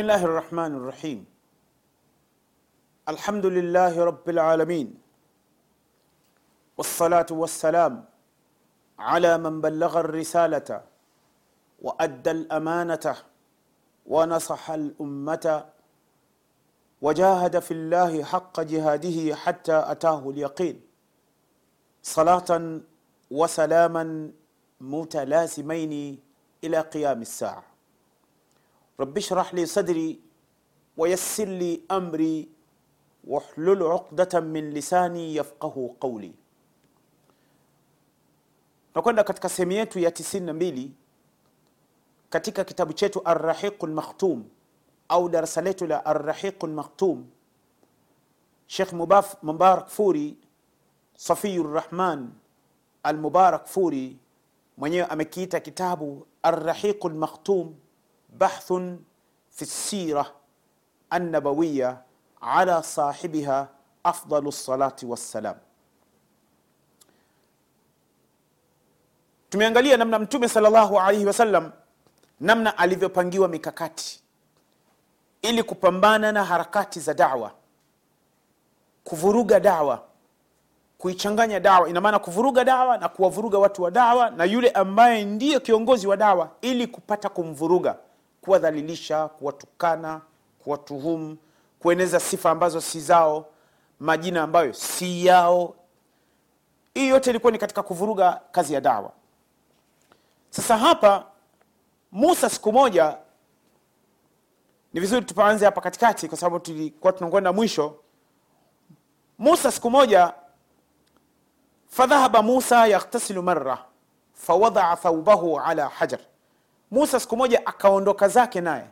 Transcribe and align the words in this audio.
بسم 0.00 0.08
الله 0.08 0.24
الرحمن 0.24 0.72
الرحيم 0.80 1.20
الحمد 3.08 3.46
لله 3.46 4.04
رب 4.04 4.26
العالمين 4.28 4.88
والصلاة 6.78 7.26
والسلام 7.30 8.04
على 8.98 9.38
من 9.38 9.60
بلغ 9.60 10.00
الرسالة 10.00 10.84
وأدى 11.82 12.30
الأمانة 12.30 13.16
ونصح 14.06 14.70
الأمة 14.70 15.46
وجاهد 17.02 17.58
في 17.58 17.72
الله 17.74 18.24
حق 18.24 18.60
جهاده 18.60 19.34
حتى 19.36 19.76
أتاه 19.92 20.30
اليقين 20.30 20.80
صلاة 22.02 22.80
وسلاما 23.30 24.32
متلازمين 24.80 25.92
إلى 26.64 26.78
قيام 26.80 27.20
الساعة 27.22 27.69
رب 29.00 29.16
اشرح 29.16 29.54
لي 29.54 29.66
صدري 29.66 30.20
ويسر 30.96 31.44
لي 31.48 31.80
أمري 31.90 32.48
واحلل 33.24 33.82
عقدة 33.82 34.40
من 34.40 34.70
لساني 34.70 35.34
يفقه 35.34 35.94
قولي. 36.00 36.32
نكوننا 38.96 39.20
لك 39.20 39.46
sehemu 39.46 39.96
يا 39.96 40.08
تسين 40.08 40.48
92 40.48 40.94
كاتيكا 42.30 42.62
كتابو 42.62 42.96
شاتو 42.96 43.20
الرحيق 43.26 43.84
المختوم 43.84 44.48
أو 45.10 45.30
darasa 45.32 45.82
لا 45.82 46.10
الرحيق 46.10 46.64
المختوم 46.64 47.30
شيخ 48.68 48.94
مباف 48.94 49.44
مبارك 49.44 49.88
فوري 49.88 50.36
صفي 51.16 51.56
الرحمن 51.56 52.28
المبارك 53.06 53.66
فوري 53.66 54.16
من 54.78 54.90
mwenyewe 54.90 55.06
amekiita 55.06 55.58
كتابو 55.58 56.24
الرحيق 56.46 57.06
المختوم 57.06 57.74
bahthun 58.38 58.98
fi 59.50 59.66
sira 59.66 60.26
annabawiya 61.10 62.02
ala 62.40 62.82
sahibiha 62.82 63.68
afdalu 64.04 64.52
salati 64.52 65.06
wassalam. 65.06 65.56
Tumeangalia 69.50 69.96
namna 69.96 70.18
Mtume 70.18 70.48
sallallahu 70.48 71.00
alaihi 71.00 71.26
wasallam 71.26 71.72
namna 72.40 72.78
alivyopangiwa 72.78 73.48
mikakati 73.48 74.20
ili 75.42 75.62
kupambana 75.62 76.32
na 76.32 76.44
harakati 76.44 77.00
za 77.00 77.14
dawa, 77.14 77.50
kuvuruga 79.04 79.60
dawa, 79.60 80.02
kuichanganya 80.98 81.60
dawa. 81.60 81.88
Ina 81.88 82.00
maana 82.00 82.18
kuvuruga 82.18 82.64
dawa 82.64 82.98
na 82.98 83.08
kuwavuruga 83.08 83.58
watu 83.58 83.82
wa 83.82 83.90
dawa 83.90 84.30
na 84.30 84.44
yule 84.44 84.70
ambaye 84.70 85.24
ndiye 85.24 85.60
kiongozi 85.60 86.06
wa 86.06 86.16
dawa, 86.16 86.50
ili 86.62 86.86
kupata 86.86 87.28
kumvuruga, 87.28 87.96
kuwadhalilisha, 88.40 89.28
kuwatukana, 89.28 90.20
kuwatuhumu, 90.58 91.36
kueneza 91.78 92.20
sifa 92.20 92.50
ambazo 92.50 92.80
si 92.80 93.00
zao, 93.00 93.46
majina 94.00 94.42
ambayo 94.42 94.72
si 94.72 95.26
yao. 95.26 95.74
Hii 96.94 97.08
yote 97.08 97.30
ilikuwa 97.30 97.52
ni 97.52 97.58
katika 97.58 97.82
kuvuruga 97.82 98.40
kazi 98.52 98.74
ya 98.74 98.80
dawa. 98.80 99.12
Sasa 100.50 100.76
hapa 100.78 101.26
Musa 102.12 102.50
siku 102.50 102.72
moja, 102.72 103.16
ni 104.92 105.00
vizuri 105.00 105.24
tupaanze 105.26 105.64
hapa 105.64 105.80
katikati, 105.80 106.28
kwa 106.28 106.38
sababu 106.38 106.58
tulikuwa 106.58 107.12
tunakwenda 107.12 107.52
mwisho. 107.52 107.96
Musa 109.38 109.72
siku 109.72 109.90
moja 109.90 110.34
fadhahaba 111.88 112.42
Musa 112.42 112.86
yakhtasilu 112.86 113.42
marra 113.42 113.84
fawadaa 114.34 114.96
thaubahu 114.96 115.60
ala 115.60 115.88
hajar. 115.88 116.20
Musa 116.90 117.20
siku 117.20 117.36
moja 117.36 117.66
akaondoka 117.66 118.28
zake 118.28 118.60
naye 118.60 118.84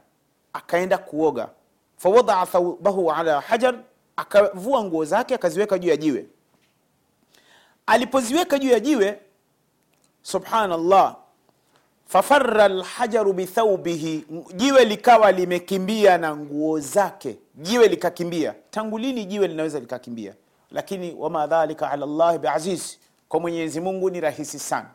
akaenda 0.53 0.99
kuoga, 0.99 1.49
fawadaa 1.97 2.47
thaubahu 2.47 3.13
ala 3.13 3.41
hajar, 3.41 3.75
akavua 4.17 4.85
nguo 4.85 5.05
zake 5.05 5.35
akaziweka 5.35 5.79
juu 5.79 5.89
ya 5.89 5.97
jiwe. 5.97 6.27
Alipoziweka 7.87 8.59
juu 8.59 8.69
ya 8.71 8.81
jiwe, 8.81 9.19
subhanallah, 10.23 11.17
fafarra 12.07 12.69
lhajaru 12.69 13.33
bithaubihi, 13.33 14.25
jiwe 14.55 14.85
likawa 14.85 15.33
limekimbia 15.33 16.19
na 16.19 16.37
nguo 16.37 16.81
zake. 16.81 17.39
Jiwe 17.55 17.89
likakimbia. 17.89 18.55
Tangu 18.71 18.99
lini 18.99 19.25
jiwe 19.25 19.49
linaweza 19.49 19.81
likakimbia? 19.81 20.35
Lakini 20.71 21.15
wama 21.19 21.47
dhalika 21.47 21.91
ala 21.91 22.07
llahi 22.07 22.39
biaziz, 22.39 22.97
kwa 23.29 23.41
Mwenyezi 23.41 23.81
Mungu 23.81 24.11
ni 24.11 24.21
rahisi 24.21 24.59
sana. 24.59 24.89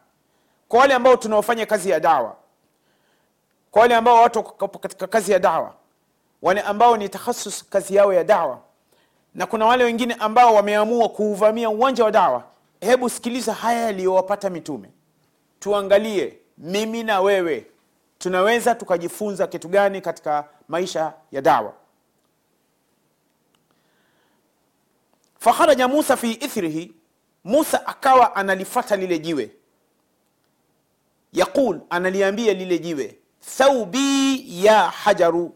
Kwa 0.67 0.79
wale 0.79 0.93
ambao 0.93 1.15
tunaofanya 1.15 1.65
kazi 1.65 1.89
ya 1.89 1.99
dawa, 1.99 2.35
kwa 3.73 3.81
wale 3.81 3.95
ambao 3.95 4.21
watu 4.21 4.43
katika 4.79 5.07
kazi 5.07 5.31
ya 5.31 5.39
dawa, 5.39 5.73
wale 6.41 6.61
ambao 6.61 6.97
ni 6.97 7.09
takhasus 7.09 7.65
kazi 7.69 7.95
yao 7.95 8.13
ya 8.13 8.23
dawa, 8.23 8.59
na 9.35 9.45
kuna 9.45 9.65
wale 9.65 9.83
wengine 9.83 10.13
ambao 10.13 10.55
wameamua 10.55 11.09
kuuvamia 11.09 11.69
uwanja 11.69 12.03
wa 12.03 12.11
dawa. 12.11 12.43
Hebu 12.81 13.09
sikiliza 13.09 13.53
haya 13.53 13.81
yaliyowapata 13.81 14.49
mitume, 14.49 14.89
tuangalie 15.59 16.37
mimi 16.57 17.03
na 17.03 17.21
wewe 17.21 17.67
tunaweza 18.17 18.75
tukajifunza 18.75 19.47
kitu 19.47 19.67
gani 19.67 20.01
katika 20.01 20.47
maisha 20.67 21.13
ya 21.31 21.41
dawa. 21.41 21.73
Fakharaja 25.39 25.87
Musa 25.87 26.17
fi 26.17 26.31
ithrihi, 26.31 26.93
Musa 27.43 27.87
akawa 27.87 28.35
analifata 28.35 28.95
lile 28.95 29.19
jiwe, 29.19 29.51
yaqul, 31.33 31.79
analiambia 31.89 32.53
lile 32.53 32.79
jiwe, 32.79 33.17
thaubi 33.57 34.45
ya 34.65 34.81
hajaru, 34.89 35.51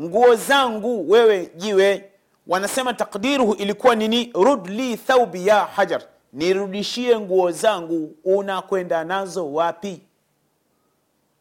nguo 0.00 0.34
zangu 0.34 1.10
wewe 1.10 1.50
jiwe. 1.56 2.10
Wanasema 2.46 2.94
takdiruhu 2.94 3.54
ilikuwa 3.54 3.94
nini? 3.94 4.30
Rud 4.34 4.66
li 4.66 4.96
thaubi 4.96 5.46
ya 5.46 5.60
hajar, 5.64 6.02
nirudishie 6.32 7.20
nguo 7.20 7.50
zangu. 7.50 8.16
Unakwenda 8.24 9.04
nazo 9.04 9.52
wapi? 9.52 10.00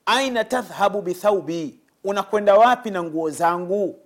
aina 0.06 0.44
tadhhabu 0.44 1.02
bithaubi, 1.02 1.80
unakwenda 2.04 2.56
wapi 2.56 2.92
na 2.92 3.04
nguo 3.04 3.30
zangu? 3.30 4.00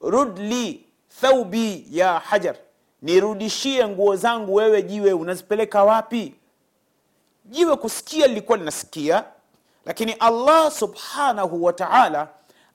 Rudli 0.00 0.86
thaubi 1.20 1.86
ya 1.90 2.18
hajar, 2.18 2.56
nirudishie 3.02 3.88
nguo 3.88 4.16
zangu 4.16 4.54
wewe 4.54 4.82
jiwe, 4.82 5.12
unazipeleka 5.12 5.84
wapi? 5.84 6.34
Jiwe 7.44 7.76
kusikia 7.76 8.26
lilikuwa 8.26 8.58
linasikia, 8.58 9.24
lakini 9.88 10.12
Allah 10.12 10.70
subhanahu 10.70 11.64
wa 11.64 11.72
ta'ala 11.72 12.28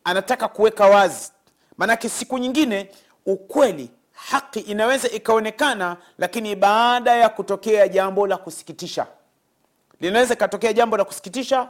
anataka 0.04 0.48
kuweka 0.48 0.86
wazi, 0.88 1.32
maanake 1.78 2.10
siku 2.10 2.38
nyingine 2.38 2.90
ukweli, 3.26 3.92
haki 4.14 4.60
inaweza 4.60 5.10
ikaonekana, 5.10 5.98
lakini 6.18 6.56
baada 6.56 7.16
ya 7.16 7.30
kutokea 7.30 7.88
jambo 7.88 8.28
la 8.28 8.38
kusikitisha, 8.38 9.08
linaweza 10.00 10.34
ikatokea 10.34 10.74
jambo 10.74 10.98
la 10.98 11.04
kusikitisha 11.06 11.70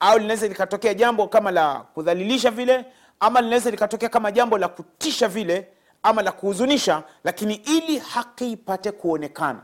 au 0.00 0.18
linaweza 0.18 0.48
likatokea 0.48 0.94
jambo 0.94 1.28
kama 1.28 1.50
la 1.50 1.74
kudhalilisha 1.94 2.50
vile, 2.50 2.84
ama 3.20 3.40
linaweza 3.40 3.70
likatokea 3.70 4.08
kama 4.08 4.32
jambo 4.32 4.58
la 4.58 4.68
kutisha 4.68 5.28
vile, 5.28 5.68
ama 6.02 6.22
la 6.22 6.32
kuhuzunisha, 6.32 7.02
lakini 7.24 7.54
ili 7.54 7.98
haki 7.98 8.52
ipate 8.52 8.92
kuonekana. 8.92 9.60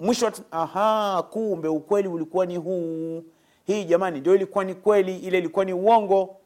Mwisho, 0.00 0.32
aha, 0.50 1.22
kumbe 1.30 1.68
ukweli 1.68 2.08
ulikuwa 2.08 2.46
ni 2.46 2.56
huu. 2.56 3.24
Hii 3.72 3.84
jamani, 3.84 4.20
ndio 4.20 4.34
ilikuwa 4.34 4.64
ni 4.64 4.74
kweli, 4.74 5.16
ile 5.18 5.38
ilikuwa 5.38 5.64
ni 5.64 5.72
uongo. 5.72 6.36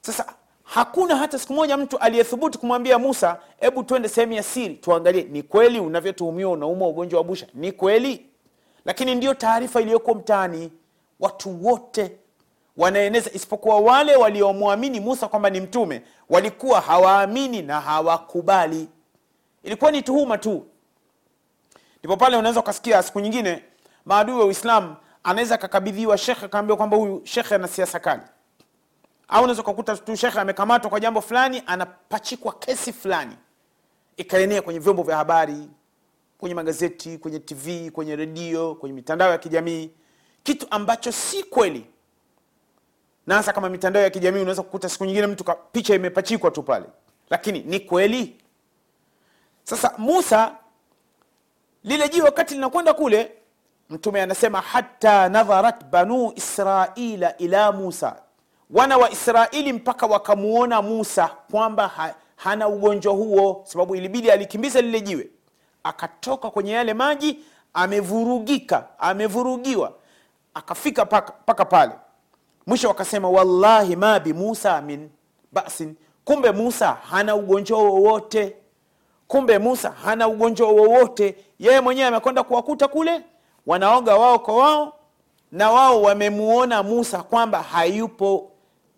Sasa 0.00 0.34
hakuna 0.62 1.16
hata 1.16 1.38
siku 1.38 1.52
moja 1.52 1.76
mtu 1.76 1.98
aliyethubutu 1.98 2.58
kumwambia 2.58 2.98
Musa, 2.98 3.40
hebu 3.60 3.82
twende 3.82 4.08
sehemu 4.08 4.32
ya 4.32 4.42
siri 4.42 4.74
tuangalie, 4.74 5.22
ni 5.22 5.42
kweli 5.42 5.80
unavyotuhumiwa 5.80 6.52
unaumwa 6.52 6.88
ugonjwa 6.88 7.18
wa 7.20 7.24
busha, 7.24 7.46
ni 7.54 7.72
kweli? 7.72 8.26
Lakini 8.84 9.14
ndiyo 9.14 9.34
taarifa 9.34 9.80
iliyokuwa 9.80 10.16
mtaani, 10.16 10.72
watu 11.20 11.66
wote 11.66 12.16
wanaeneza, 12.76 13.30
isipokuwa 13.34 13.80
wale 13.80 14.16
waliomwamini 14.16 15.00
Musa 15.00 15.28
kwamba 15.28 15.50
ni 15.50 15.60
mtume, 15.60 16.02
walikuwa 16.30 16.80
hawaamini 16.80 17.62
na 17.62 17.80
hawakubali. 17.80 18.88
Ilikuwa 19.62 19.90
ni 19.90 20.02
tuhuma 20.02 20.38
tu. 20.38 20.66
Ndipo 21.98 22.16
pale 22.16 22.36
unaweza 22.36 22.60
ukasikia 22.60 23.02
siku 23.02 23.20
nyingine 23.20 23.62
maadui 24.04 24.34
wa 24.38 24.44
Uislamu 24.44 24.96
anaweza 25.26 25.54
akakabidhiwa 25.54 26.18
shekhe, 26.18 26.46
akaambiwa 26.46 26.76
kwamba 26.76 26.96
huyu 26.96 27.20
shekhe 27.24 27.54
ana 27.54 27.68
siasa 27.68 28.00
kali. 28.00 28.22
Au 29.28 29.42
unaweza 29.44 29.62
ukakuta 29.62 29.96
tu 29.96 30.16
shekhe 30.16 30.40
amekamatwa 30.40 30.90
kwa 30.90 31.00
jambo 31.00 31.20
fulani 31.20 31.62
anapachikwa 31.66 32.52
kesi 32.52 32.92
fulani 32.92 33.36
ikaenea 34.16 34.62
kwenye 34.62 34.78
vyombo 34.80 35.02
vya 35.02 35.16
habari 35.16 35.68
kwenye 36.38 36.54
magazeti 36.54 37.18
kwenye 37.18 37.38
tv 37.38 37.90
kwenye 37.90 38.16
redio 38.16 38.74
kwenye 38.74 38.94
mitandao 38.94 39.30
ya 39.30 39.38
kijamii. 39.38 39.90
Kitu 40.42 40.66
ambacho 40.70 41.12
si 41.12 41.42
kweli. 41.42 41.86
Na 43.26 43.34
hasa 43.34 43.52
kama 43.52 43.68
mitandao 43.68 44.02
ya 44.02 44.10
kijamii 44.10 44.40
unaweza 44.40 44.62
kukuta 44.62 44.88
siku 44.88 45.04
nyingine 45.04 45.26
mtu 45.26 45.44
picha 45.72 45.94
imepachikwa 45.94 46.50
tu 46.50 46.62
pale. 46.62 46.86
Lakini 47.30 47.60
ni 47.60 47.80
kweli. 47.80 48.36
Sasa 49.64 49.94
musa 49.98 50.56
lile 51.84 52.08
jiwe 52.08 52.24
wakati 52.24 52.54
linakwenda 52.54 52.94
kule 52.94 53.32
mtume 53.90 54.22
anasema 54.22 54.60
hata 54.60 55.28
nadharat 55.28 55.84
banu 55.84 56.32
israila 56.36 57.36
ila 57.36 57.72
musa. 57.72 58.16
Wana 58.70 58.98
wa 58.98 59.10
israeli 59.10 59.72
mpaka 59.72 60.06
wakamuona 60.06 60.82
musa 60.82 61.30
kwamba 61.50 61.88
ha, 61.88 62.14
hana 62.36 62.68
ugonjwa 62.68 63.12
huo 63.14 63.62
sababu 63.64 63.96
ilibidi 63.96 64.30
alikimbiza 64.30 64.80
lile 64.80 65.00
jiwe. 65.00 65.28
Akatoka 65.84 66.50
kwenye 66.50 66.72
yale 66.72 66.94
maji 66.94 67.38
amevurugika 67.74 68.84
amevurugiwa 68.98 69.92
akafika 70.54 71.06
paka 71.46 71.64
pale. 71.64 71.92
Mwisho 72.66 72.88
wakasema 72.88 73.28
wallahi 73.30 73.96
ma 73.96 74.20
bi 74.20 74.32
musa 74.32 74.82
min 74.82 75.10
basin. 75.52 75.94
Kumbe 76.24 76.50
musa 76.52 76.92
hana 77.10 77.34
ugonjwa 77.36 77.78
wowote. 77.78 78.56
Kumbe 79.28 79.58
musa 79.58 79.90
hana 79.90 80.28
ugonjwa 80.28 80.68
wowote. 80.68 81.36
Yeye 81.58 81.80
mwenyewe 81.80 82.06
amekwenda 82.08 82.42
kuwakuta 82.42 82.88
kule 82.88 83.22
wanaoga 83.66 84.16
wao 84.16 84.38
kwa 84.38 84.56
wao 84.56 84.92
na 85.52 85.70
wao 85.70 86.02
wamemuona 86.02 86.82
musa 86.82 87.22
kwamba 87.22 87.62
hayupo 87.62 88.50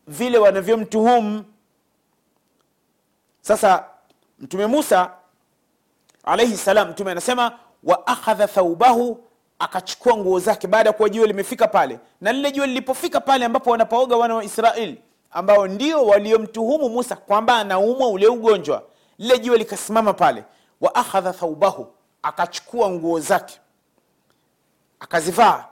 vile 0.06 0.38
wanavyomtuhumu. 0.38 1.44
Sasa 3.40 3.84
mtume 4.38 4.66
musa 4.66 5.10
alaihi 6.24 6.56
salam 6.56 6.88
mtume 6.90 7.10
anasema 7.10 7.58
wa 7.84 8.06
akhadha 8.06 8.46
thaubahu 8.48 9.24
akachukua 9.58 10.16
nguo 10.16 10.38
zake 10.40 10.66
baada 10.66 10.90
ya 10.90 10.92
kuwa 10.92 11.08
jua 11.08 11.26
limefika 11.26 11.68
pale. 11.68 11.98
Na 12.20 12.32
lile 12.32 12.52
jua 12.52 12.66
lilipofika 12.66 13.20
pale 13.20 13.44
ambapo 13.44 13.70
wanapooga 13.70 14.16
wana 14.16 14.34
wa 14.34 14.44
israeli 14.44 15.02
ambao 15.30 15.66
ndio 15.66 16.06
waliomtuhumu 16.06 16.88
musa 16.88 17.16
kwamba 17.16 17.56
anaumwa 17.56 18.08
ule 18.08 18.26
ugonjwa 18.28 18.82
lile 19.18 19.38
jua 19.38 19.56
likasimama 19.56 20.12
pale. 20.12 20.44
Wa 20.80 20.94
akhadha 20.94 21.32
thaubahu 21.32 21.86
akachukua 22.22 22.90
nguo 22.90 23.20
zake 23.20 23.60
akazivaa. 25.00 25.64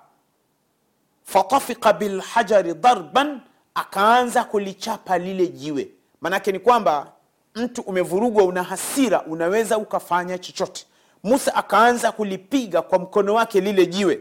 Fatafika 1.24 1.92
bilhajari 1.92 2.74
darban 2.74 3.40
akaanza 3.74 4.44
kulichapa 4.44 5.18
lile 5.18 5.46
jiwe. 5.46 5.88
Maanake 6.20 6.52
ni 6.52 6.58
kwamba 6.58 7.12
mtu 7.54 7.82
umevurugwa 7.82 8.44
una 8.44 8.62
hasira 8.62 9.22
unaweza 9.22 9.78
ukafanya 9.78 10.38
chochote. 10.38 10.86
Musa 11.24 11.54
akaanza 11.54 12.12
kulipiga 12.12 12.82
kwa 12.82 12.98
mkono 12.98 13.34
wake 13.34 13.60
lile 13.60 13.86
jiwe. 13.86 14.20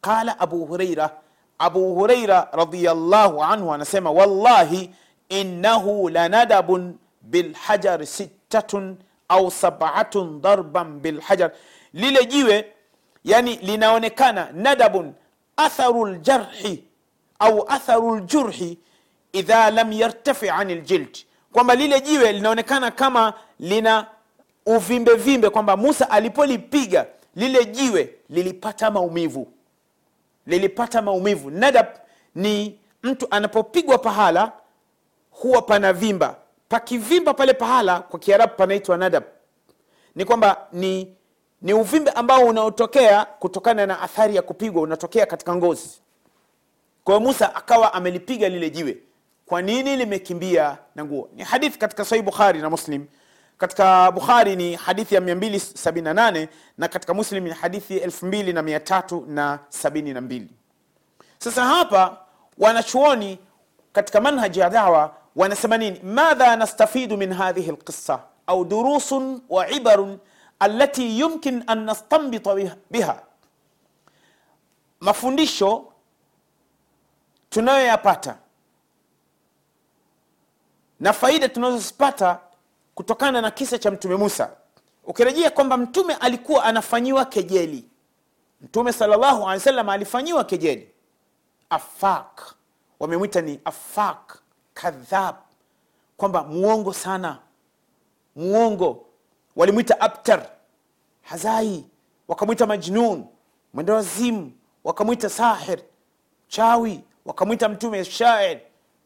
Qala 0.00 0.40
abu 0.40 0.66
hureira 0.66 1.10
abu 1.58 1.94
hureira 1.94 2.48
radiallahu 2.52 3.44
anhu 3.44 3.72
anasema 3.74 4.10
wallahi 4.10 4.90
innahu 5.28 6.08
lanadabun 6.08 6.94
bilhajari 7.22 8.06
sittatun 8.06 8.96
au 9.28 9.50
sabatun 9.50 10.40
darban 10.40 11.00
bilhajar 11.00 11.50
lile 11.92 12.24
jiwe 12.26 12.72
yani 13.24 13.56
linaonekana 13.56 14.48
nadabun 14.54 15.12
atharu 15.56 16.06
ljarhi 16.06 16.84
au 17.38 17.64
atharu 17.68 18.16
ljurhi 18.18 18.78
idha 19.32 19.70
lam 19.70 19.92
yartafi 19.92 20.48
ani 20.50 20.74
ljild 20.74 21.18
kwamba 21.52 21.74
lile 21.74 22.00
jiwe 22.00 22.32
linaonekana 22.32 22.90
kama 22.90 23.34
lina 23.60 24.06
uvimbe 24.66 25.14
vimbe 25.14 25.50
kwamba 25.50 25.76
musa 25.76 26.10
alipolipiga 26.10 27.06
lile 27.36 27.64
jiwe 27.64 28.14
lilipata 28.28 28.90
maumivu. 28.90 29.48
Lilipata 30.46 31.02
maumivu. 31.02 31.50
Nadab 31.50 31.86
ni 32.34 32.78
mtu 33.02 33.26
anapopigwa 33.30 33.98
pahala 33.98 34.52
huwa 35.30 35.62
pana 35.62 35.92
vimba. 35.92 36.36
Pakivimba 36.68 37.34
pale 37.34 37.54
pahala 37.54 38.00
kwa 38.00 38.18
kiarabu 38.18 38.54
panaitwa 38.56 38.96
nadab. 38.96 39.24
Ni 40.14 40.24
kwamba 40.24 40.66
ni 40.72 41.14
ni 41.62 41.72
uvimbe 41.74 42.10
ambao 42.10 42.44
unaotokea 42.46 43.24
kutokana 43.24 43.86
na 43.86 44.00
athari 44.00 44.36
ya 44.36 44.42
kupigwa 44.42 44.82
unatokea 44.82 45.26
katika 45.26 45.56
ngozi. 45.56 45.88
Kwa 47.04 47.20
musa 47.20 47.54
akawa 47.54 47.94
amelipiga 47.94 48.48
lile 48.48 48.70
jiwe. 48.70 48.96
Kwa 49.46 49.62
nini 49.62 49.96
limekimbia 49.96 50.78
na 50.94 51.04
nguo? 51.04 51.28
Ni 51.34 51.42
hadithi 51.44 51.78
katika 51.78 52.04
sahih 52.04 52.24
bukhari 52.24 52.60
na 52.60 52.70
muslim. 52.70 53.06
Katika 53.58 54.12
bukhari 54.12 54.56
ni 54.56 54.74
hadithi 54.74 55.14
ya 55.14 55.20
278 55.20 56.48
na 56.78 56.88
katika 56.88 57.14
muslim 57.14 57.44
ni 57.44 57.50
hadithi 57.50 57.98
2372 57.98 60.42
sasa 61.38 61.64
hapa 61.64 62.16
wanachuoni 62.58 63.38
katika 63.92 64.20
manhaji 64.20 64.60
ya 64.60 64.70
dawa 64.70 65.14
wanasema 65.36 65.78
nini? 65.78 66.00
Madha 66.02 66.56
nastafidu 66.56 67.16
min 67.16 67.32
hadhihi 67.32 67.70
lqissa 67.72 68.20
au 68.46 68.64
durusun 68.64 69.40
wa 69.48 69.70
ibarun 69.70 70.18
alati 70.60 71.18
yumkin 71.20 71.64
an 71.66 71.84
nastambita 71.84 72.54
biha- 72.90 73.22
mafundisho 75.00 75.92
tunayoyapata 77.50 78.38
na 81.00 81.12
faida 81.12 81.48
tunazozipata 81.48 82.40
kutokana 82.94 83.40
na 83.40 83.50
kisa 83.50 83.78
cha 83.78 83.90
mtume 83.90 84.16
musa. 84.16 84.50
Ukirejea 85.04 85.50
kwamba 85.50 85.76
mtume 85.76 86.14
alikuwa 86.14 86.64
anafanyiwa 86.64 87.24
kejeli. 87.24 87.88
Mtume 88.60 88.92
salllahu 88.92 89.24
alehi 89.42 89.58
wasallam 89.58 89.88
alifanyiwa 89.88 90.44
kejeli. 90.44 90.90
Afak 91.70 92.54
wamemwita 93.00 93.40
ni 93.40 93.60
afak 93.64 94.38
kadhab. 94.74 95.36
Kwamba 96.16 96.44
muongo 96.44 96.92
sana. 96.92 97.38
Muongo 98.36 99.06
walimwita 99.56 100.00
abtar 100.00 100.46
hazai 101.22 101.84
wakamwita 102.28 102.66
majnun 102.66 103.24
mwenda 103.74 103.94
wazimu 103.94 104.52
wakamwita 104.84 105.28
sahir 105.30 105.78
chawi 106.48 107.00
wakamwita 107.24 107.68
mtume 107.68 108.04
shair. 108.04 108.60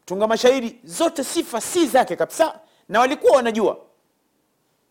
Tunga 0.05 0.27
mashairi 0.27 0.79
zote 0.83 1.23
sifa 1.23 1.61
si 1.61 1.87
zake 1.87 2.15
kabisa 2.15 2.59
na 2.89 2.99
walikuwa 2.99 3.35
wanajua. 3.35 3.77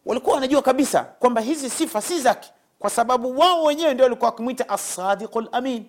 Walikuwa 0.07 0.35
wanajua 0.35 0.63
kabisa 0.63 1.05
kwamba 1.05 1.41
hizi 1.41 1.71
sifa 1.71 2.03
si 2.03 2.21
zake 2.21 2.51
kwa 2.79 2.91
sababu 2.91 3.39
wao 3.39 3.65
wenyewe 3.65 3.95
ndio 3.95 4.05
walikuwa 4.05 4.31
wakimwita 4.31 4.69
asadiu 4.69 5.29
lamin 5.53 5.85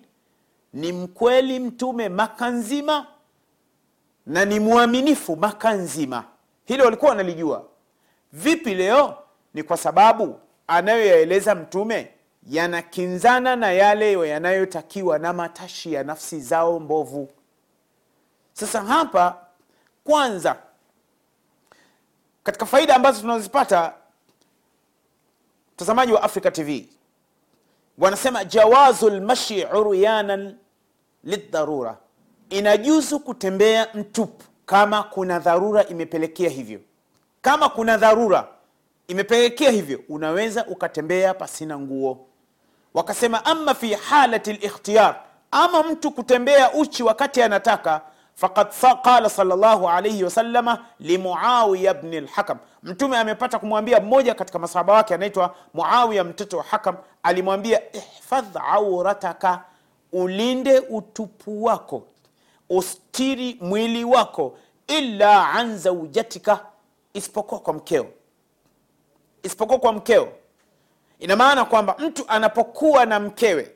ni 0.72 0.92
mkweli 0.92 1.60
mtume 1.60 2.08
maka 2.08 2.48
nzima 2.50 3.06
na 4.26 4.44
ni 4.44 4.60
mwaminifu 4.60 5.36
maka 5.36 5.72
nzima. 5.72 6.24
Hilo 6.64 6.84
walikuwa 6.84 7.10
wanalijua. 7.10 7.64
Vipi 8.32 8.74
leo 8.74 9.18
ni 9.56 9.62
kwa 9.62 9.76
sababu 9.76 10.40
anayoyaeleza 10.66 11.54
mtume 11.54 12.10
yanakinzana 12.48 13.56
na 13.56 13.72
yale 13.72 14.28
yanayotakiwa 14.28 15.18
na 15.18 15.32
matashi 15.32 15.92
ya 15.92 16.04
nafsi 16.04 16.40
zao 16.40 16.80
mbovu. 16.80 17.28
Sasa 18.52 18.82
hapa 18.82 19.36
kwanza 20.04 20.56
katika 22.44 22.66
faida 22.66 22.96
ambazo 22.96 23.20
tunazipata 23.20 23.94
mtazamaji 25.74 26.12
wa 26.12 26.22
africa 26.22 26.52
tv 26.52 26.88
wanasema 27.98 28.44
jawazu 28.44 29.10
lmashi 29.10 29.64
uryanan 29.64 30.56
lidharura 31.24 31.96
inajuzu 32.50 33.20
kutembea 33.20 33.88
mtupu 33.94 34.44
kama 34.66 35.02
kuna 35.02 35.38
dharura 35.38 35.86
imepelekea 35.86 36.50
hivyo. 36.50 36.80
Kama 37.42 37.68
kuna 37.68 37.96
dharura 37.96 38.55
imepelekea 39.08 39.70
hivyo 39.70 40.00
unaweza 40.08 40.66
ukatembea 40.66 41.34
pasina 41.34 41.78
nguo. 41.78 42.26
Wakasema 42.94 43.44
ama 43.44 43.74
fi 43.74 43.94
halati 43.94 44.52
likhtiyar 44.52 45.20
ama 45.50 45.82
mtu 45.82 46.10
kutembea 46.10 46.72
uchi 46.72 47.02
wakati 47.02 47.42
anataka 47.42 48.00
fakad 48.34 48.70
sa- 48.70 48.94
qala 48.94 49.30
salllahu 49.30 49.88
alaihi 49.88 50.24
wasalama 50.24 50.84
limuawiya 51.00 51.94
bni 51.94 52.20
lhakam 52.20 52.58
mtume 52.82 53.18
amepata 53.18 53.58
kumwambia 53.58 54.00
mmoja 54.00 54.34
katika 54.34 54.58
masahaba 54.58 54.92
wake 54.92 55.14
anaitwa 55.14 55.54
muawiya 55.74 56.24
mtoto 56.24 56.56
wa 56.58 56.62
hakam 56.64 56.96
alimwambia 57.22 57.80
ihfadh 57.96 58.56
aurataka 58.56 59.64
ulinde 60.12 60.78
utupu 60.78 61.64
wako 61.64 62.02
ustiri 62.70 63.58
mwili 63.60 64.04
wako 64.04 64.58
illa 64.86 65.50
an 65.50 65.78
zaujatika 65.78 66.60
isipokuwa 67.14 67.60
kwa 67.60 67.74
mkeo 67.74 68.06
isipokuwa 69.46 69.78
kwa 69.78 69.92
mkeo. 69.92 70.28
Ina 71.18 71.36
maana 71.36 71.64
kwamba 71.64 71.94
mtu 71.98 72.24
anapokuwa 72.28 73.06
na 73.06 73.20
mkewe 73.20 73.70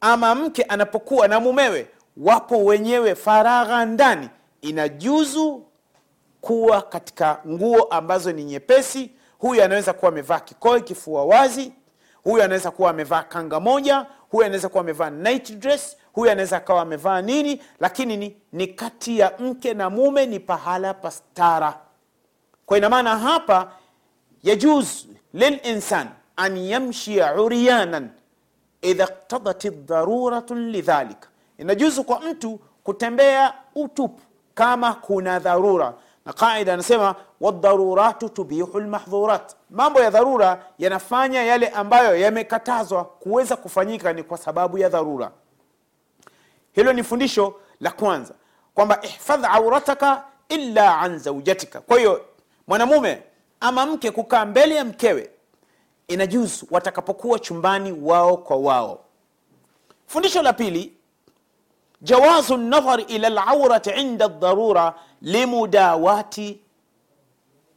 ama 0.00 0.34
mke 0.34 0.62
anapokuwa 0.62 1.28
na 1.28 1.40
mumewe 1.40 1.86
wapo 2.16 2.64
wenyewe 2.64 3.14
faragha 3.14 3.84
ndani. 3.84 4.28
Inajuzu 4.60 5.62
kuwa 6.40 6.82
katika 6.82 7.38
nguo 7.48 7.82
ambazo 7.82 8.32
ni 8.32 8.44
nyepesi. 8.44 9.10
Huyu 9.38 9.62
anaweza 9.64 9.92
kuwa 9.92 10.10
amevaa 10.12 10.40
kikoi 10.40 10.80
kifua 10.82 11.24
wazi. 11.24 11.72
Huyu 12.24 12.42
anaweza 12.42 12.70
kuwa 12.70 12.90
amevaa 12.90 13.22
kanga 13.22 13.60
moja. 13.60 14.06
Huyu 14.30 14.44
anaweza 14.44 14.68
kuwa 14.68 14.80
amevaa 14.80 15.10
night 15.10 15.52
dress. 15.58 15.96
Huyu 16.12 16.30
anaweza 16.30 16.56
akawa 16.56 16.82
amevaa 16.82 17.22
nini. 17.22 17.62
Lakini 17.80 18.16
ni, 18.16 18.36
ni 18.52 18.66
kati 18.66 19.18
ya 19.18 19.32
mke 19.38 19.74
na 19.74 19.90
mume 19.90 20.26
ni 20.26 20.40
pahala 20.40 20.94
pa 20.94 21.10
stara. 21.10 21.78
Kwa 22.66 22.78
ina 22.78 22.88
maana 22.88 23.18
hapa 23.18 23.72
yajuz 24.42 25.06
lilinsan 25.34 26.08
an 26.36 26.56
yamshia 26.56 27.34
uryanan 27.34 28.10
idha 28.82 29.06
qtadat 29.06 29.66
dharuratu 29.70 30.54
lidhalika 30.54 31.28
inajuzu 31.58 32.04
kwa 32.04 32.20
mtu 32.20 32.60
kutembea 32.84 33.54
utupu 33.74 34.20
kama 34.54 34.94
kuna 34.94 35.38
dharura. 35.38 35.94
Na 36.26 36.32
qaida 36.32 36.74
anasema 36.74 37.14
wadharuratu 37.40 38.28
tubihu 38.28 38.80
lmahdhurat 38.80 39.56
mambo 39.70 40.00
ya 40.00 40.10
dharura 40.10 40.64
yanafanya 40.78 41.42
yale 41.42 41.68
ambayo 41.68 42.16
yamekatazwa 42.16 43.04
kuweza 43.04 43.56
kufanyika 43.56 44.12
ni 44.12 44.22
kwa 44.22 44.38
sababu 44.38 44.78
ya 44.78 44.88
dharura. 44.88 45.30
Hilo 46.72 46.92
ni 46.92 47.02
fundisho 47.04 47.54
la 47.80 47.90
kwanza 47.90 48.34
kwamba 48.74 48.98
ihfadh 49.02 49.44
aurataka 49.44 50.24
illa 50.48 50.98
an 50.98 51.18
zaujatika 51.18 51.80
kwa 51.80 51.98
hiyo 51.98 52.24
mwanamume 52.66 53.22
ama 53.62 53.86
mke 53.86 54.10
kukaa 54.10 54.44
mbele 54.44 54.74
ya 54.74 54.84
mkewe 54.84 55.30
inajuzu 56.08 56.66
watakapokuwa 56.70 57.38
chumbani 57.38 57.92
wao 57.92 58.36
kwa 58.36 58.56
wao. 58.56 59.00
Fundisho 60.06 60.42
la 60.42 60.52
pili 60.52 60.92
jawazu 62.00 62.56
nadhar 62.56 63.04
ila 63.08 63.28
laurati 63.28 63.90
inda 63.90 64.28
dharura 64.28 64.94
limudawati 65.22 66.60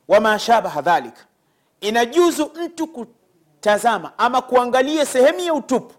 wama 0.08 0.40
shabaha 0.40 0.82
dhalika 0.82 1.26
inajuzu 1.82 2.52
mtu 2.66 2.88
kutazama 2.88 4.12
ama 4.18 4.42
kuangalia 4.42 5.06
sehemu 5.06 5.40
ya 5.40 5.54
utupu. 5.54 5.94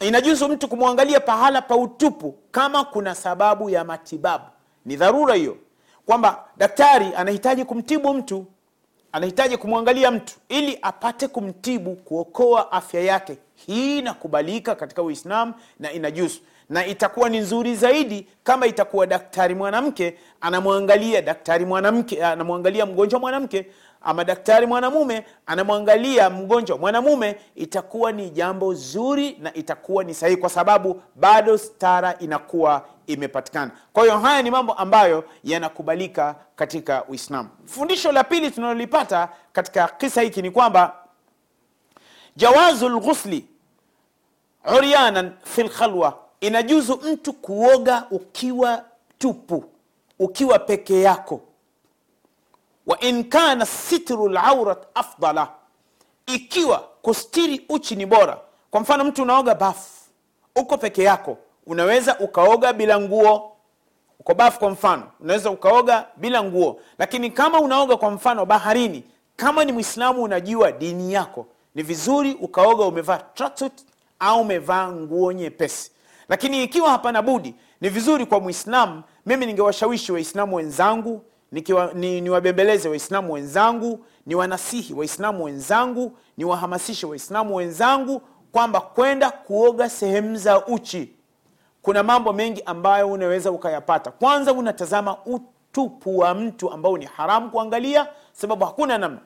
Inajuzu 0.00 0.48
mtu 0.48 0.68
kumwangalia 0.68 1.20
pahala 1.20 1.62
pa 1.62 1.76
utupu 1.76 2.34
kama 2.50 2.84
kuna 2.84 3.14
sababu 3.14 3.70
ya 3.70 3.84
matibabu. 3.84 4.44
Ni 4.84 4.96
dharura 4.96 5.34
hiyo. 5.34 5.56
Kwamba 6.06 6.44
daktari 6.56 7.14
anahitaji 7.16 7.64
kumtibu 7.64 8.14
mtu 8.14 8.46
anahitaji 9.14 9.56
kumwangalia 9.56 10.10
mtu 10.10 10.34
ili 10.48 10.78
apate 10.82 11.28
kumtibu 11.28 11.94
kuokoa 11.96 12.72
afya 12.72 13.00
yake. 13.00 13.36
Hii 13.54 13.98
inakubalika 13.98 14.74
katika 14.74 15.02
uislamu 15.02 15.54
na 15.80 15.92
inajuzu 15.92 16.40
na 16.68 16.86
itakuwa 16.86 17.28
ni 17.28 17.38
nzuri 17.38 17.74
zaidi 17.76 18.26
kama 18.44 18.66
itakuwa 18.66 19.06
daktari 19.06 19.54
mwanamke 19.54 20.18
anamwangalia 20.40 21.22
daktari 21.22 21.64
mwanamke 21.64 22.24
anamwangalia 22.24 22.86
mgonjwa 22.86 23.20
mwanamke 23.20 23.66
ama 24.04 24.24
daktari 24.24 24.66
mwanamume 24.66 25.24
anamwangalia 25.46 26.30
mgonjwa. 26.30 26.78
Mwanamume 26.78 27.36
itakuwa 27.54 28.12
ni 28.12 28.30
jambo 28.30 28.74
zuri 28.74 29.36
na 29.40 29.54
itakuwa 29.54 30.04
ni 30.04 30.14
sahihi 30.14 30.40
kwa 30.40 30.50
sababu 30.50 31.02
bado 31.14 31.58
stara 31.58 32.18
inakuwa 32.18 32.86
imepatikana. 33.06 33.70
Kwa 33.92 34.02
hiyo 34.02 34.18
haya 34.18 34.42
ni 34.42 34.50
mambo 34.50 34.72
ambayo 34.72 35.24
yanakubalika 35.44 36.34
katika 36.56 37.04
uislamu. 37.04 37.48
Fundisho 37.66 38.12
la 38.12 38.24
pili 38.24 38.50
tunalolipata 38.50 39.28
katika 39.52 39.88
kisa 39.88 40.22
hiki 40.22 40.42
ni 40.42 40.50
kwamba 40.50 40.94
jawazu 42.36 42.88
lghusli 42.88 43.46
uryanan 44.78 45.32
fi 45.42 45.62
lkhalwa 45.62 46.18
inajuzu 46.40 46.96
mtu 47.12 47.32
kuoga 47.32 48.06
ukiwa 48.10 48.84
tupu 49.18 49.64
ukiwa 50.18 50.58
peke 50.58 51.00
yako 51.00 51.40
wa 52.86 53.00
in 53.00 53.24
kana 53.24 53.66
sitru 53.66 54.28
laurat 54.28 54.78
afdala. 54.94 55.48
Ikiwa 56.26 56.78
kustiri 57.02 57.64
uchi 57.68 57.96
ni 57.96 58.06
bora 58.06 58.38
kwa 58.70 58.80
mfano 58.80 59.04
mtu 59.04 59.22
unaoga 59.22 59.54
bafu 59.54 59.90
uko 60.56 60.78
peke 60.78 61.02
yako 61.02 61.38
unaweza 61.66 62.18
ukaoga 62.18 62.72
bila 62.72 63.00
nguo. 63.00 63.50
Uko 64.20 64.34
bafu 64.34 64.58
kwa 64.58 64.70
mfano 64.70 65.02
unaweza 65.20 65.50
ukaoga 65.50 66.06
bila 66.16 66.42
nguo. 66.44 66.80
Lakini 66.98 67.30
kama 67.30 67.60
unaoga 67.60 67.96
kwa 67.96 68.10
mfano 68.10 68.46
baharini 68.46 69.04
kama 69.36 69.64
ni 69.64 69.72
mwislamu 69.72 70.22
unajua 70.22 70.72
dini 70.72 71.12
yako 71.12 71.46
ni 71.74 71.82
vizuri 71.82 72.34
ukaoga 72.40 72.84
umevaa 72.84 73.18
tracksuit 73.18 73.72
au 74.18 74.40
umevaa 74.40 74.88
nguo 74.92 75.32
nyepesi. 75.32 75.90
Lakini 76.28 76.64
ikiwa 76.64 76.90
hapana 76.90 77.22
budi 77.22 77.54
ni 77.80 77.88
vizuri 77.88 78.26
kwa 78.26 78.40
mwislamu 78.40 79.02
mimi 79.26 79.46
ningewashawishi 79.46 80.12
waislamu 80.12 80.56
wenzangu 80.56 81.22
nikiwa, 81.54 81.90
ni, 81.94 82.20
niwabembeleze 82.20 82.88
waislamu 82.88 83.32
wenzangu 83.32 84.04
niwanasihi 84.26 84.94
waislamu 84.94 85.44
wenzangu 85.44 86.12
niwahamasishe 86.36 87.06
waislamu 87.06 87.54
wenzangu 87.56 88.22
kwamba 88.52 88.80
kwenda 88.80 89.30
kuoga 89.30 89.88
sehemu 89.90 90.36
za 90.36 90.66
uchi. 90.66 91.12
Kuna 91.82 92.02
mambo 92.02 92.32
mengi 92.32 92.62
ambayo 92.66 93.10
unaweza 93.12 93.50
ukayapata. 93.50 94.10
Kwanza 94.10 94.52
unatazama 94.52 95.16
utupu 95.26 96.18
wa 96.18 96.34
mtu 96.34 96.70
ambao 96.70 96.98
ni 96.98 97.04
haramu 97.04 97.50
kuangalia 97.50 98.06
sababu 98.32 98.64
hakuna 98.64 98.98
namna. 98.98 99.20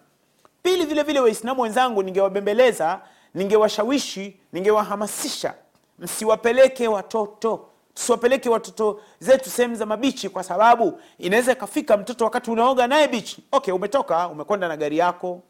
Pili 0.63 0.85
vile 0.85 1.03
vile 1.03 1.21
waislamu 1.21 1.63
wenzangu 1.63 2.03
ningewabembeleza 2.03 3.01
ningewashawishi 3.35 4.41
ningewahamasisha. 4.53 5.55
Msiwapeleke 5.99 6.89
watoto 6.89 7.67
tusiwapeleke 7.99 8.49
watoto 8.49 9.01
zetu 9.21 9.51
sehemu 9.51 9.75
za 9.75 9.87
mabichi 9.87 10.29
kwa 10.29 10.43
sababu 10.45 11.01
inaweza 11.19 11.53
ikafika 11.53 11.97
mtoto 11.97 12.25
wakati 12.25 12.51
unaoga 12.51 12.87
naye 12.87 13.09
bichi. 13.09 13.45
Okay 13.53 13.75
umetoka 13.75 14.29
umekwenda 14.29 14.69
na 14.69 14.77
gari 14.77 14.99
yako 14.99 15.43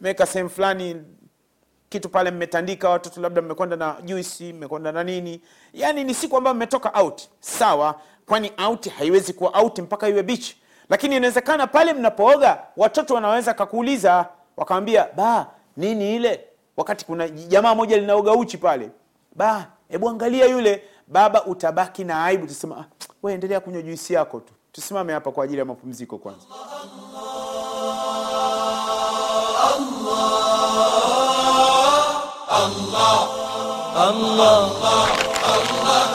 meweka 0.00 0.26
sehemu 0.26 0.50
fulani 0.50 1.02
kitu 1.88 2.08
pale 2.08 2.30
mmetandika 2.30 2.88
watoto 2.88 3.20
labda 3.20 3.42
mmekwenda 3.42 3.76
na 3.76 3.96
juisi 4.04 4.52
mmekwenda 4.52 4.92
na 4.92 5.04
nini. 5.04 5.40
Yaani 5.72 6.04
ni 6.04 6.14
siku 6.14 6.36
ambayo 6.36 6.54
mmetoka 6.54 7.00
out. 7.02 7.22
Sawa 7.40 8.00
kwani 8.26 8.52
out 8.66 8.88
haiwezi 8.88 9.32
kuwa 9.32 9.50
out 9.60 9.78
mpaka 9.78 10.08
iwe 10.08 10.22
bichi. 10.22 10.56
Lakini 10.88 11.16
inawezekana 11.16 11.66
pale 11.66 11.92
mnapooga 11.92 12.62
watoto 12.76 13.14
wanaweza 13.14 13.54
kakuuliza 13.54 14.26
wakawambia 14.56 15.08
ba 15.16 15.46
nini 15.76 16.16
ile? 16.16 16.40
Wakati 16.76 17.04
kuna 17.04 17.28
jamaa 17.28 17.74
moja 17.74 17.96
linaoga 17.96 18.32
uchi 18.32 18.58
pale. 18.58 18.90
Ba 19.36 19.66
hebu 19.88 20.08
angalia 20.08 20.46
yule 20.46 20.82
baba 21.12 21.44
utabaki 21.46 22.04
na 22.04 22.24
aibu. 22.24 22.46
Tusema 22.46 22.76
ah, 22.78 22.84
we 23.22 23.32
endelea 23.34 23.60
kunywa 23.60 23.82
juisi 23.82 24.14
yako 24.14 24.40
tu. 24.40 24.52
Tusimame 24.72 25.12
hapa 25.12 25.32
kwa 25.32 25.44
ajili 25.44 25.58
ya 25.58 25.64
mapumziko 25.64 26.18
kwanza. 26.18 26.46
Allah 33.94 36.11